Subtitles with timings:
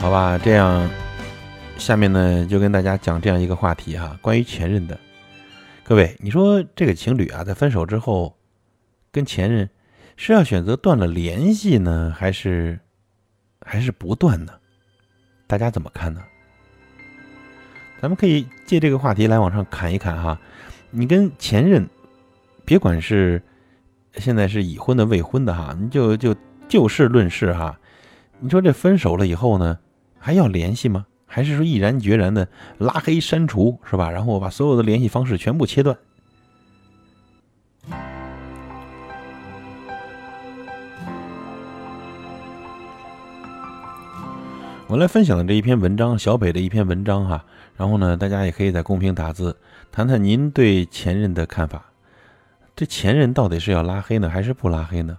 [0.00, 0.88] 好吧，这样，
[1.76, 4.98] 下面呢就跟大家讲这样一个话题哈，关于前任的。
[5.82, 8.36] 各位，你说这个情侣啊，在分手之后，
[9.10, 9.68] 跟前任
[10.16, 12.78] 是要选择断了联系呢，还是
[13.60, 14.52] 还是不断呢？
[15.48, 16.22] 大家怎么看呢？
[18.00, 20.38] 咱们可以借这个话题来往上砍一砍哈。
[20.90, 21.86] 你跟前任，
[22.64, 23.42] 别管是
[24.14, 26.34] 现在是已婚的、未婚的哈，你就就
[26.68, 27.76] 就事论事哈。
[28.38, 29.76] 你说这分手了以后呢？
[30.18, 31.06] 还要联系吗？
[31.26, 34.10] 还是说毅然决然的拉黑删除，是吧？
[34.10, 35.96] 然后我把所有的联系方式全部切断。
[44.86, 47.44] 我来分享的这一篇文章，小北的一篇文章哈。
[47.76, 49.54] 然后呢，大家也可以在公屏打字，
[49.92, 51.84] 谈谈您对前任的看法。
[52.74, 55.18] 这前任到底是要拉黑呢，还是不拉黑呢？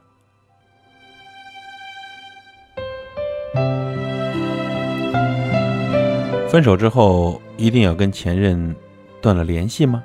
[6.49, 8.75] 分手之后一定要跟前任
[9.21, 10.03] 断了联系吗？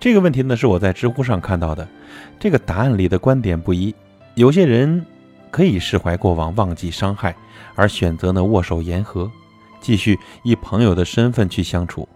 [0.00, 1.86] 这个问题呢是我在知乎上看到的，
[2.40, 3.94] 这个答案里的观点不一。
[4.34, 5.06] 有些人
[5.52, 7.36] 可以释怀过往，忘记伤害，
[7.76, 9.30] 而选择呢握手言和，
[9.80, 12.08] 继续以朋友的身份去相处。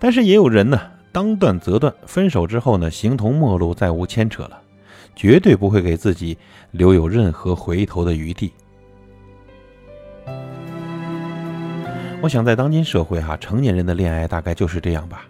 [0.00, 0.80] 但是也有人呢
[1.12, 4.60] 当断则断，分手之后呢形同陌路，再无牵扯了，
[5.14, 6.36] 绝对不会给自己
[6.72, 8.52] 留有任何回头的余地。
[12.22, 15.24] 我想在当今社会，哈，成年人的恋爱大概就是这样吧，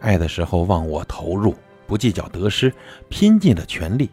[0.00, 1.54] 爱的时候忘我投入，
[1.86, 2.70] 不计较得失，
[3.08, 4.10] 拼尽了全力。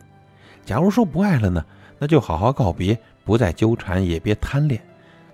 [0.63, 1.65] 假如说不爱了呢，
[1.99, 4.81] 那就好好告别，不再纠缠，也别贪恋，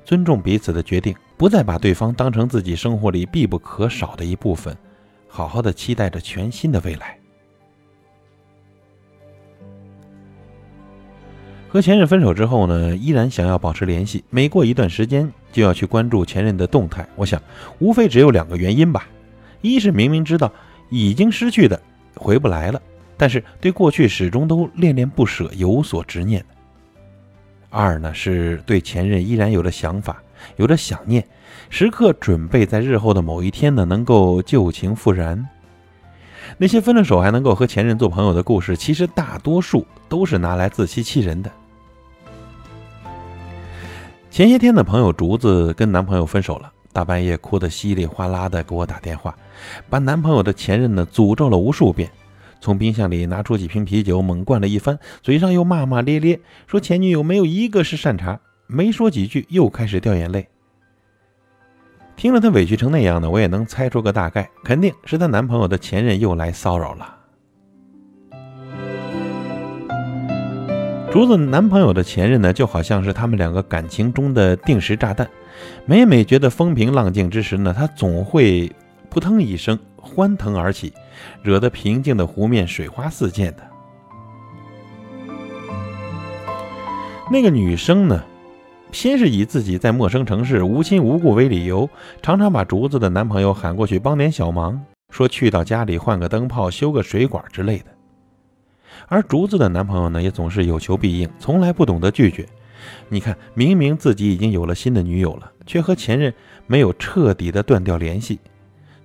[0.03, 4.75] 尊重彼此的决定，不再把对方当成自己生活里必不可少的一部分，
[5.27, 7.19] 好好的期待着全新的未来。
[11.67, 17.07] 和前任分手之后呢，依然想要保持联系，每过一段时间就要去关注前任的动态。
[17.15, 17.41] 我想，
[17.79, 19.07] 无非只有两个原因吧：
[19.61, 20.51] 一是明明知道
[20.89, 21.79] 已经失去的
[22.15, 22.81] 回不来了，
[23.17, 26.41] 但是对过去始终都恋恋不舍，有所执念；
[27.69, 30.21] 二呢是对前任依然有着想法，
[30.57, 31.25] 有着想念，
[31.69, 35.47] 时刻准备在日后的某一天呢能够旧情复燃。
[36.57, 41.51] 那些分了手还能够和前任做朋友的故事，其实大多数都是拿来自欺欺人的。
[44.31, 49.35] 前些天的朋友竹子跟男朋友分手了，大半夜哭得稀里哗啦的给我打电话，
[49.89, 52.09] 把男朋友的前任呢诅咒了无数遍，
[52.61, 60.47] 从冰箱里拿出几瓶啤酒猛灌了一番，嘴上又骂骂咧咧，说前女友没有一个是善茬，没说几句又开始掉眼泪。
[62.15, 67.17] 听了她委屈成那样呢，我也能猜出个大概，肯定是她男朋友的前任又来骚扰了。
[71.11, 75.27] 竹子男朋友的前任呢，就好像是他们两个感情中的定时炸弹。
[75.83, 78.71] 每每觉得风平浪静之时呢，他总会
[79.09, 80.93] 扑腾一声欢腾而起，
[81.41, 83.63] 惹得平静的湖面水花四溅的。
[87.31, 88.23] 那个女生呢，
[88.91, 91.89] 先是以自己在陌生城市无亲无故为理由，
[92.21, 94.79] 常常把竹子的男朋友喊过去帮点小忙，
[95.11, 97.85] 说去到家里换个灯泡、修个水管之类的。
[99.07, 102.47] 而竹子的男朋友呢，也总是有求必应，从来不懂得拒绝。
[103.07, 106.33] 你看，明明自己已经有了新的女友了，却和前任
[106.67, 108.39] 没有彻底的断掉联系，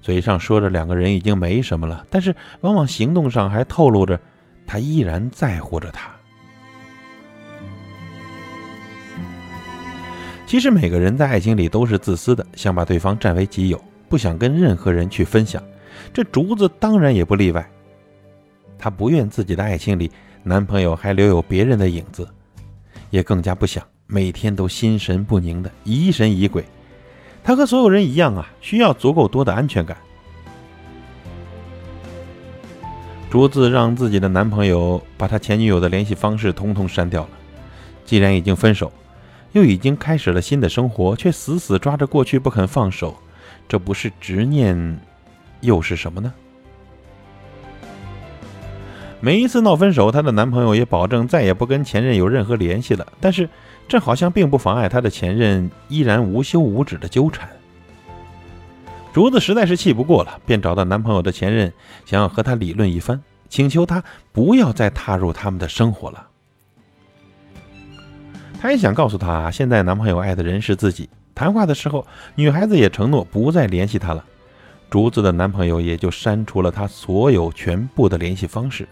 [0.01, 4.19] 嘴上说着两个人已经没什么了，但是往往行动上还透露着
[4.67, 6.11] 他依然在乎着她。
[10.47, 15.63] 其实每个人在爱情里都是自私的，想把对方占为己有，不想跟任何人去分享。
[16.13, 17.69] 这竹子当然也不例外。
[18.85, 20.11] 她不愿自己的爱情里
[20.43, 22.29] 男朋友还留有别人的影子，
[23.09, 26.63] 也更加不想每天都心神不宁的疑神疑鬼。
[27.43, 29.97] 她和所有人一样啊，需要足够多的安全感。
[33.31, 37.31] 竹子让自己的男朋友把他前女友的联系方式通通删掉了。
[38.05, 38.93] 既然已经分手，
[39.53, 43.17] 又已经开始了新的生活，却死死抓着过去不肯放手，
[43.67, 45.01] 这不是执念，
[45.63, 46.31] 又是什么呢？
[49.25, 53.07] 每一次闹分手，她的男朋友也保证再也不跟前任有任何联系了。
[53.23, 53.49] 但是，
[53.89, 57.49] 这好像并不妨碍她的前任依然无休无止的纠缠。
[59.15, 61.73] 竹子实在是气不过了，便找到男朋友的前任，
[62.05, 63.19] 想要和他理论一番，
[63.49, 66.27] 请求他不要再踏入他们的生活了。
[68.61, 71.09] 她也想告诉他，现在男朋友爱的人是自己。
[71.35, 74.23] 谈话的时候，女孩子也承诺不再联系他了。
[74.91, 78.87] 竹子的男朋友也就删除了他所有全部的联系方式。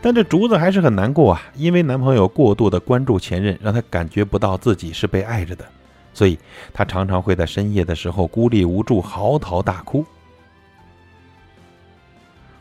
[0.00, 5.64] 但这竹子还是很难过啊，因为男朋友过度的关注前任，让她感觉不到自己是被爱着的，
[6.14, 6.38] 所以
[6.72, 10.04] 她常常会在深夜的时候孤立无助，嚎啕大哭。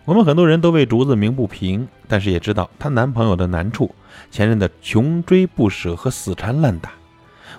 [0.03, 3.93] 我们很多人都为竹子鸣不平，但是也知道她男朋友的难处，
[4.31, 6.91] 前任的穷追不舍和死缠烂打。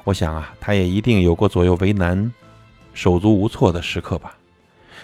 [0.02, 2.32] 我想啊，她也一定有过左右为难、
[2.94, 4.34] 手足无措的时刻吧。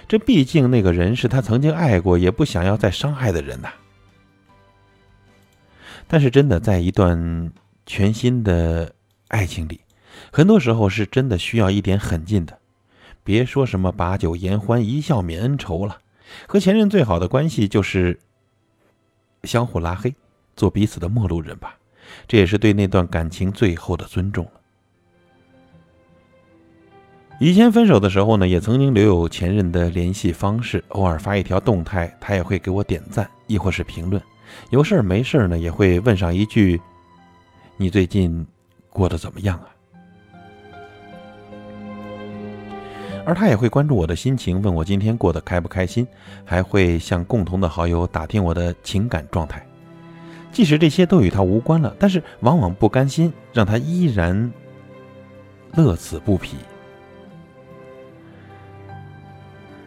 [0.09, 3.69] 这毕竟那个人是她曾经爱过，也不想要再伤害的人呐。
[6.07, 7.53] 但是真的，在一段
[7.87, 8.93] 全新的
[9.29, 9.81] 爱情里，
[10.33, 12.59] 很多时候是真的需要一点狠劲的。
[13.23, 15.99] 别说什么把酒言欢、一笑泯恩仇了，
[16.47, 18.19] 和前任最好的关系就是
[19.45, 20.15] 相互拉黑，
[20.55, 21.79] 做彼此的陌路人吧。
[22.29, 24.53] 这也是对那段感情最后的尊重了。
[27.41, 34.23] 以前分手的时候呢，也曾经留有前任的联系方式，偶尔发一条动态，他也会给我点赞，亦或是评论。
[34.71, 36.81] 有事儿没事儿呢，也会问上一句
[37.77, 38.47] ：“你最近
[38.91, 39.69] 过得怎么样啊？”
[43.27, 46.07] 而他也会关注我的心情，问我今天过得开不开心，
[46.45, 49.67] 还会向共同的好友打听我的情感状态。
[50.53, 54.53] 即使这些都与他无关了，但是往往不甘心，让他依然
[55.75, 56.59] 乐此不疲。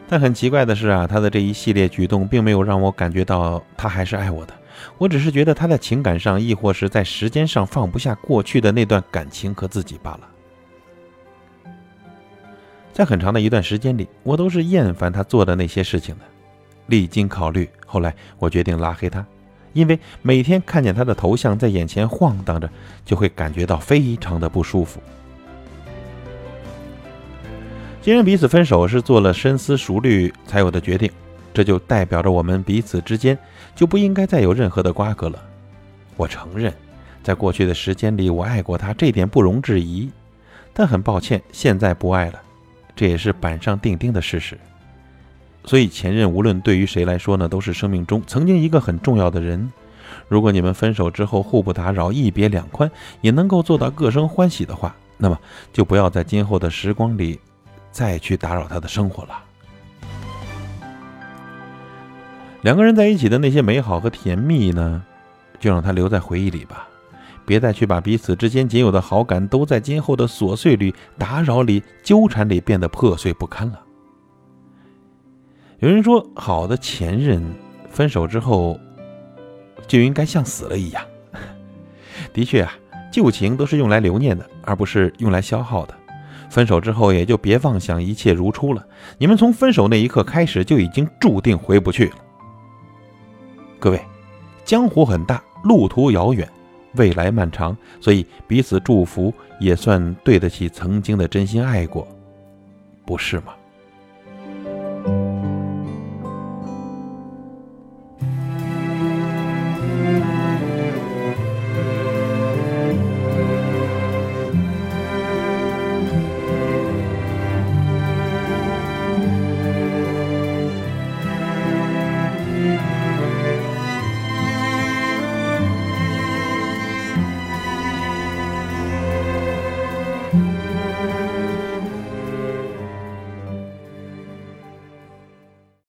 [0.09, 4.53] 但很奇怪的是啊，他的这一系列举动并没有让我感觉到他还是爱我的。
[4.97, 10.21] 我只是觉得他在情感上，亦或是在时间上放不下过去的那段感情和自己罢了。
[12.93, 16.21] 在很长的一段时间里，我都是厌烦他做的那些事情的。
[16.87, 19.23] 历经考虑，后来我决定拉黑他，
[19.73, 22.69] 因为每天看见他的头像在眼前晃荡着，
[23.05, 24.99] 就会感觉到非常的不舒服。
[28.01, 31.11] 既然彼此分手是做了深思熟虑才有的决定，
[31.57, 33.35] 这就代表着我们彼此之间
[33.75, 35.43] 就不应该再有任何的瓜葛了。
[36.15, 36.71] 我承认，
[37.23, 40.07] 在过去的时间里我爱过他，这点不容置疑。
[40.71, 42.39] 但很抱歉，现在不爱了，
[42.95, 44.55] 这也是板上钉钉的事实。
[45.65, 49.71] 所以前任无论对于谁来说呢，都是生命中曾经一个很重要的人。
[50.27, 52.87] 如果你们分手之后互不打扰，一别两宽，
[53.21, 55.39] 也能够做到各生欢喜的话，那么
[55.73, 57.39] 就不要在今后的时光里。
[57.91, 59.46] 再去打扰他的生活了。
[62.67, 65.01] 两个人在一起的那些美好和甜蜜呢，
[65.57, 66.85] 就让他留在回忆里吧，
[67.45, 73.79] 别再去把彼此之间仅有的好感，都在今后的琐碎里、打扰里、纠缠里变得破碎不堪了。
[75.79, 77.41] 有人说，好的前任
[77.89, 78.77] 分手之后
[79.87, 81.01] 就应该像死了一样。
[82.33, 82.73] 的确啊，
[83.09, 85.93] 旧情都是用来留念的，而不是用来消耗的。
[86.49, 88.85] 分手之后，也就别妄想一切如初了。
[89.17, 92.15] 你们从分手那一刻开始，就已经注定回不去了。
[93.79, 94.01] 各位，
[94.65, 96.49] 江湖很大，路途遥远，
[96.95, 102.07] 未来漫长，所以彼此祝福，也算对得起曾经的真心爱过，
[103.05, 103.53] 不是吗？